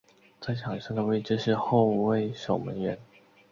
[0.39, 2.97] 在场上的位置是后卫守门员。